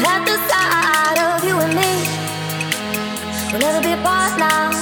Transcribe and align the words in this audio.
The 0.00 0.38
side 0.48 1.18
of 1.18 1.44
you 1.44 1.56
and 1.58 1.74
me. 1.74 1.92
We'll 3.50 3.60
never 3.60 3.80
be 3.82 3.92
apart 3.92 4.38
now. 4.38 4.72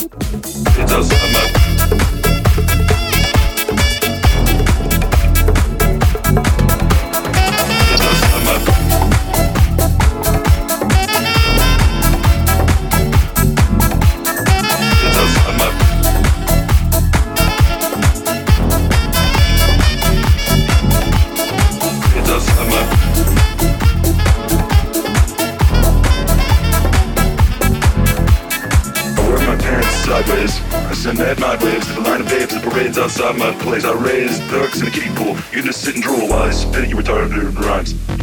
It 0.00 0.88
doesn't 0.88 1.32
matter. 1.32 2.27
mad 31.18 31.40
Mad 31.40 31.62
waves 31.62 31.86
to 31.88 31.94
the 31.94 32.00
line 32.00 32.20
of 32.20 32.28
babes 32.28 32.52
and 32.54 32.62
parades 32.62 32.98
outside 32.98 33.36
my 33.36 33.52
place. 33.62 33.84
I 33.84 33.92
raise 33.92 34.38
ducks 34.50 34.80
in 34.80 34.86
a 34.86 34.90
kiddie 34.90 35.14
pool. 35.14 35.36
You 35.52 35.62
just 35.62 35.82
sit 35.82 35.94
and 35.94 36.02
drool 36.02 36.28
while 36.28 36.42
I 36.42 36.50
spit 36.50 36.88
your 36.88 37.02
retarded 37.02 37.58
rhymes. 37.58 38.17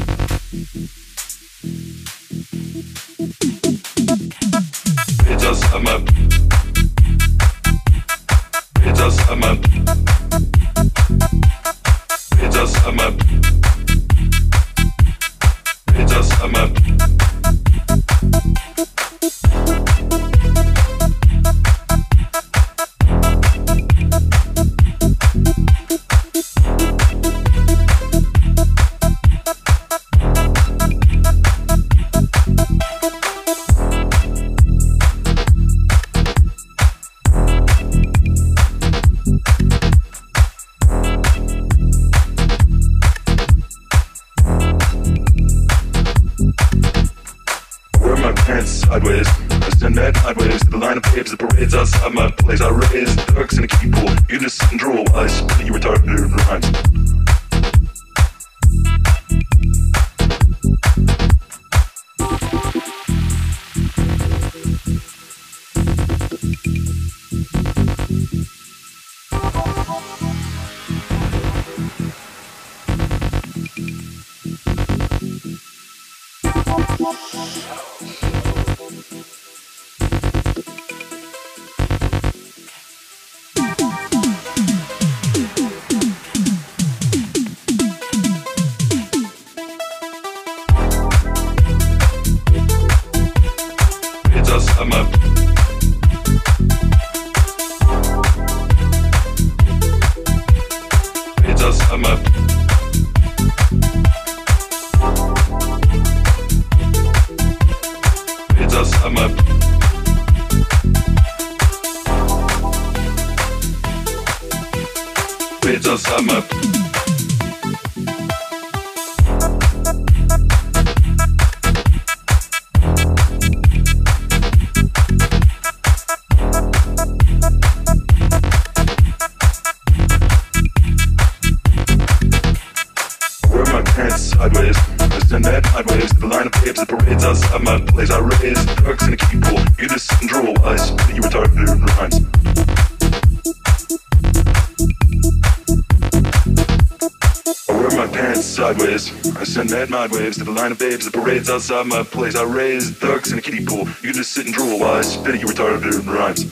sideways. 148.46 149.12
I 149.38 149.44
send 149.44 149.72
mad 149.72 149.90
mind 149.90 150.12
waves 150.12 150.38
to 150.38 150.44
the 150.44 150.52
line 150.52 150.72
of 150.72 150.80
babes 150.80 151.06
that 151.06 151.14
parades 151.14 151.50
outside 151.50 151.88
my 151.88 152.04
place. 152.04 152.36
I 152.36 152.44
raise 152.44 152.98
ducks 153.00 153.32
in 153.32 153.40
a 153.40 153.42
kiddie 153.42 153.66
pool. 153.66 153.88
You 154.02 154.14
just 154.14 154.32
sit 154.32 154.46
and 154.46 154.54
drool 154.54 154.80
while 154.80 154.96
I 154.96 155.02
spit 155.02 155.36
at 155.36 155.42
you 155.42 155.48
retarded 155.48 156.06
rhymes. 156.06 156.46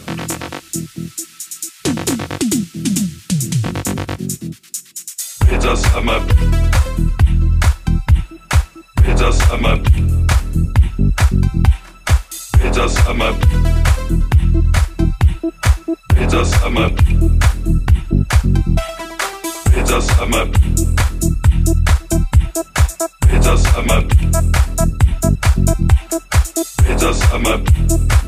It's 5.52 5.66
us, 5.66 5.86
I'm 5.96 6.10
up. 6.10 6.24
It's 9.06 9.22
us, 9.22 9.52
I'm 9.52 9.66
up. 9.66 9.82
It's 12.66 12.78
us, 12.78 13.08
I'm 13.08 13.22
up. 13.22 13.38
It's 16.16 16.34
us, 16.34 16.64
I'm 16.64 16.78
up. 16.78 16.94
It's 19.76 19.92
us, 19.92 20.20
I'm 20.20 20.34
up. 20.34 20.73
It's 23.46 23.50
does 23.50 23.76
a 23.76 23.84
map. 23.84 24.06
It 26.88 27.00
a 27.34 27.40
map. 27.40 28.23